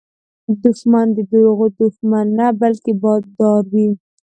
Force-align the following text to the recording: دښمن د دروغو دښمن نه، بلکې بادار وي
دښمن 0.63 1.07
د 1.13 1.17
دروغو 1.31 1.67
دښمن 1.79 2.25
نه، 2.37 2.47
بلکې 2.61 2.91
بادار 3.03 3.63
وي 3.73 3.89